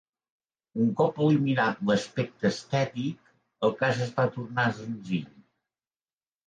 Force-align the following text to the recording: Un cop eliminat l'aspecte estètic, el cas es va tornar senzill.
Un 0.83 0.87
cop 1.01 1.19
eliminat 1.25 1.83
l'aspecte 1.91 2.51
estètic, 2.55 3.21
el 3.69 3.77
cas 3.83 4.05
es 4.09 4.19
va 4.19 4.29
tornar 4.41 4.69
senzill. 4.83 5.35